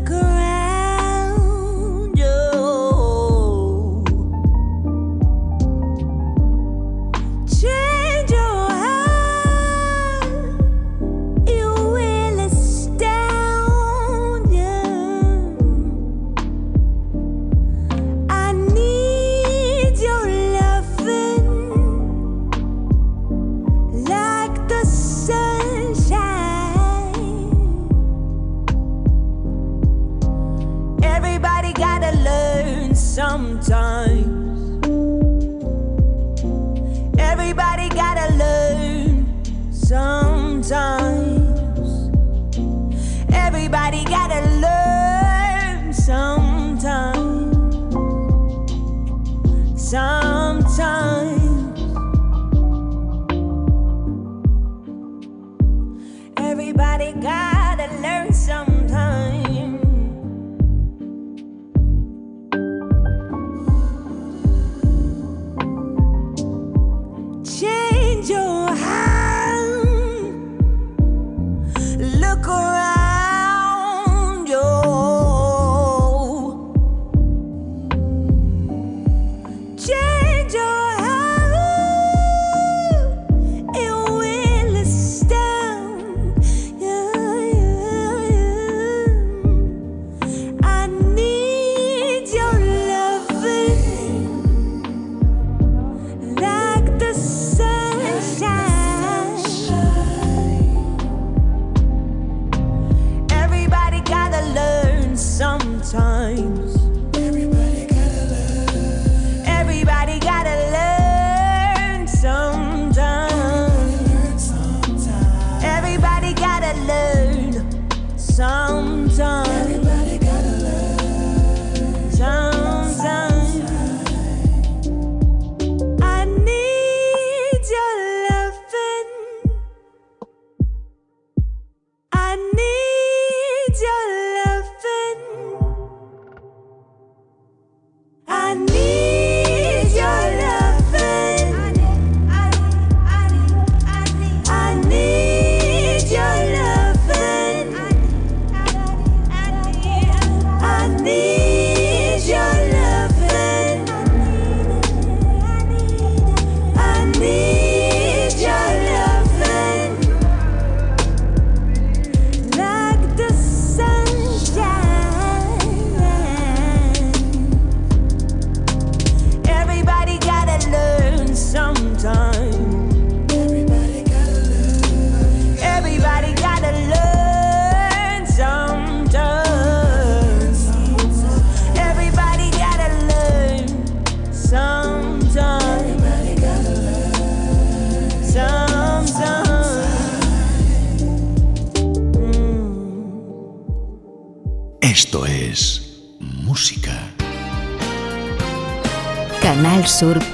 Look 0.00 0.12
around 0.12 0.39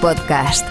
Podcast. 0.07 0.65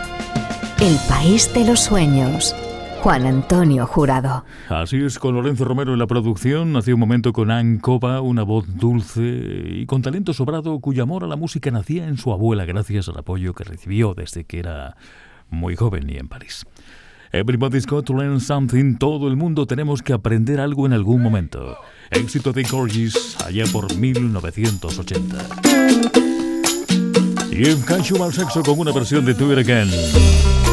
El 0.80 0.98
país 1.10 1.54
de 1.54 1.66
los 1.66 1.82
sueños. 1.82 2.56
Juan 3.02 3.26
Antonio 3.26 3.86
Jurado. 3.86 4.46
Así 4.70 5.04
es, 5.04 5.20
con 5.20 5.36
Lorenzo 5.36 5.66
Romero 5.66 5.92
en 5.92 6.00
la 6.00 6.08
producción, 6.08 6.74
hace 6.78 6.94
un 6.94 7.02
momento 7.02 7.34
con 7.34 7.52
Ann 7.52 7.80
Cova, 7.80 8.22
una 8.22 8.44
voz 8.44 8.66
dulce 8.78 9.22
y 9.22 9.86
con 9.88 10.02
talento 10.02 10.34
sobrado, 10.34 10.80
cuyo 10.80 11.04
amor 11.04 11.26
a 11.26 11.28
la 11.28 11.36
música 11.36 11.70
nacía 11.70 12.08
en 12.08 12.18
su 12.18 12.32
abuela 12.32 12.64
gracias 12.64 13.10
al 13.10 13.18
apoyo 13.18 13.54
que 13.54 13.66
recibió 13.66 14.14
desde 14.14 14.46
que 14.46 14.60
era 14.60 14.96
muy 15.50 15.76
joven 15.76 16.10
y 16.10 16.16
en 16.16 16.30
París. 16.30 16.66
Everybody's 17.34 17.86
got 17.86 18.06
to 18.06 18.14
learn 18.14 18.40
something, 18.40 18.96
todo 18.96 19.28
el 19.28 19.36
mundo 19.36 19.68
tenemos 19.68 20.02
que 20.02 20.14
aprender 20.14 20.62
algo 20.62 20.86
en 20.86 20.94
algún 20.94 21.22
momento. 21.22 21.76
Éxito 22.10 22.54
de 22.54 22.64
Gorgis 22.64 23.36
allá 23.46 23.66
por 23.74 23.94
1980. 23.98 26.35
Y 27.58 27.70
en 27.70 27.82
Casual 27.84 28.34
Sexo 28.34 28.62
con 28.64 28.80
una 28.80 28.92
versión 28.92 29.24
de 29.24 29.32
It 29.32 29.42
Again. 29.42 30.65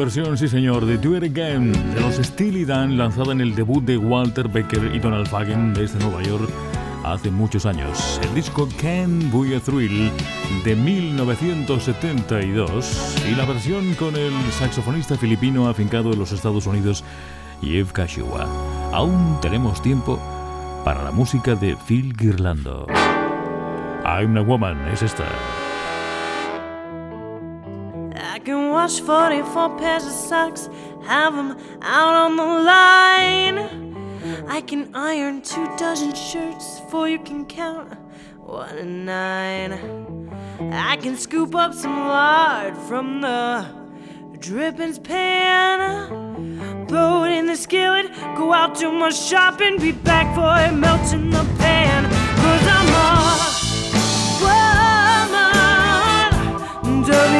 Versión, 0.00 0.36
sí 0.38 0.48
señor, 0.48 0.86
de 0.86 0.96
Do 0.96 1.14
It 1.14 1.24
Again 1.24 1.72
de 1.94 2.00
los 2.00 2.14
Steely 2.14 2.64
Dan, 2.64 2.96
lanzada 2.96 3.32
en 3.32 3.42
el 3.42 3.54
debut 3.54 3.84
de 3.84 3.98
Walter 3.98 4.48
Becker 4.48 4.94
y 4.94 4.98
Donald 4.98 5.26
Fagen 5.26 5.74
desde 5.74 5.98
Nueva 5.98 6.22
York 6.22 6.48
hace 7.04 7.30
muchos 7.30 7.66
años. 7.66 8.18
El 8.22 8.34
disco 8.34 8.66
Can 8.80 9.30
Be 9.30 9.56
a 9.56 9.60
Thrill 9.60 10.10
de 10.64 10.74
1972 10.74 13.16
y 13.30 13.34
la 13.34 13.44
versión 13.44 13.92
con 13.94 14.16
el 14.16 14.32
saxofonista 14.52 15.18
filipino 15.18 15.68
afincado 15.68 16.14
en 16.14 16.18
los 16.18 16.32
Estados 16.32 16.66
Unidos, 16.66 17.04
Jeff 17.60 17.92
Kashiwa. 17.92 18.46
Aún 18.94 19.36
tenemos 19.42 19.82
tiempo 19.82 20.18
para 20.82 21.04
la 21.04 21.10
música 21.10 21.54
de 21.54 21.76
Phil 21.76 22.16
Girlando. 22.18 22.86
I'm 24.06 24.38
a 24.38 24.40
Woman 24.40 24.88
es 24.88 25.02
esta. 25.02 25.26
Wash 28.90 29.00
44 29.00 29.78
pairs 29.78 30.04
of 30.04 30.12
socks, 30.12 30.68
have 31.04 31.36
them 31.36 31.56
out 31.82 32.14
on 32.14 32.36
the 32.36 32.42
line. 32.42 33.58
I 34.48 34.60
can 34.62 34.94
iron 34.94 35.42
two 35.42 35.64
dozen 35.76 36.12
shirts 36.14 36.80
before 36.80 37.08
you 37.08 37.20
can 37.20 37.46
count 37.46 37.94
one 38.38 38.78
and 38.78 39.06
nine. 39.06 40.28
I 40.72 40.96
can 40.96 41.16
scoop 41.16 41.54
up 41.54 41.72
some 41.72 41.96
lard 41.96 42.76
from 42.76 43.20
the 43.20 43.64
drippings 44.40 44.98
pan. 44.98 46.86
Throw 46.88 47.22
it 47.24 47.30
in 47.30 47.46
the 47.46 47.56
skillet, 47.56 48.10
go 48.36 48.52
out 48.52 48.74
to 48.76 48.90
my 48.90 49.10
shop 49.10 49.60
and 49.60 49.80
be 49.80 49.92
back 49.92 50.34
for 50.34 50.58
it 50.66 50.72
melts 50.76 51.12
in 51.12 51.30
the 51.30 51.44
pan. 51.58 52.06
I'm 56.82 56.96
a 56.96 57.02
W-O-M-A-N. 57.06 57.39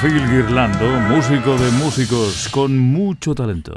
Phil 0.00 0.28
Girlando, 0.28 0.86
músico 1.08 1.56
de 1.56 1.70
músicos 1.72 2.48
con 2.50 2.78
mucho 2.78 3.34
talento. 3.34 3.74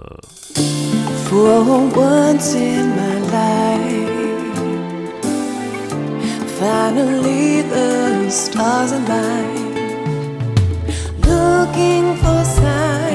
For 1.27 1.89
once 1.95 2.53
in 2.53 2.89
my 2.95 3.19
life, 3.31 4.53
finally 6.59 7.63
the 7.63 8.29
stars 8.29 8.91
align. 8.91 9.73
Looking 11.21 12.15
for 12.17 12.45
signs 12.45 13.10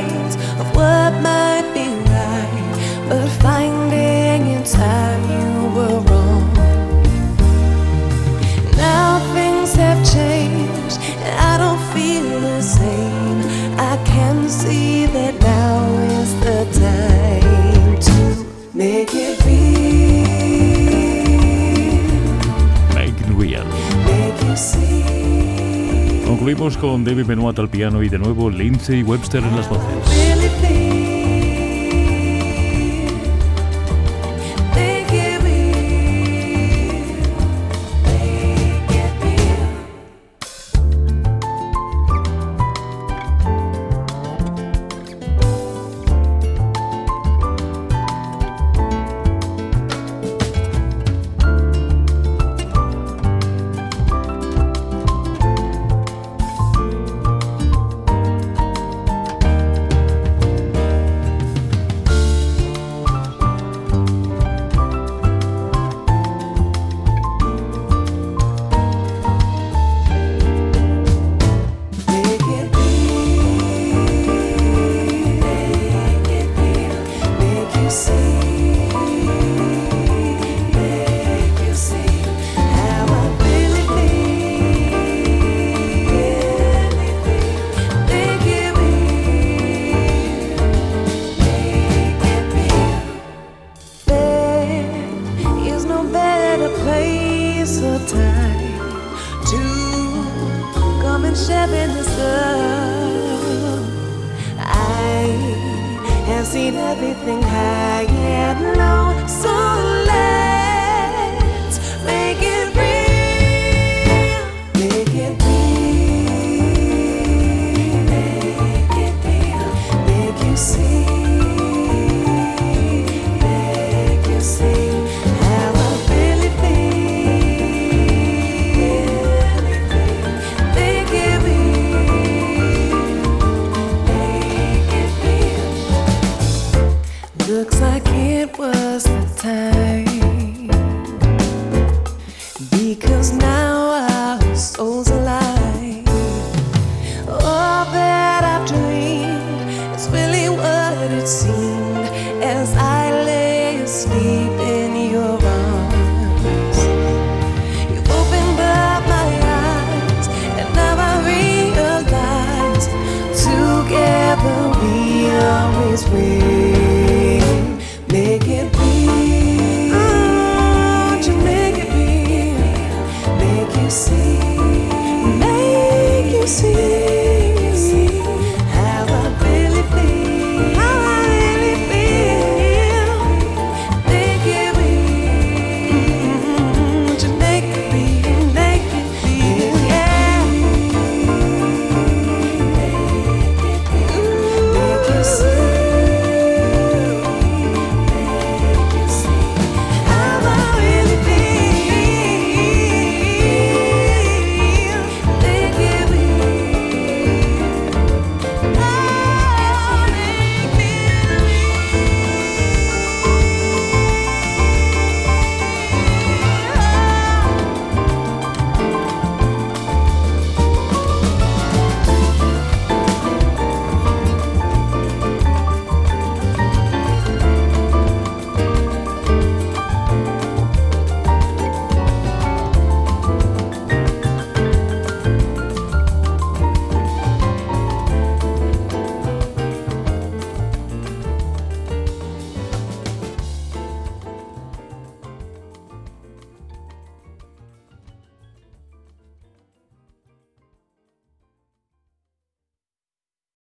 concluimos 26.47 26.77
con 26.77 27.03
David 27.03 27.27
Benoit 27.27 27.59
al 27.59 27.69
piano 27.69 28.05
y 28.05 28.09
de 28.09 28.21
nuevo 28.21 28.49
Lindsay 28.49 29.03
Webster 29.03 29.43
en 29.43 29.57
las 29.57 29.69
voces. 29.69 30.36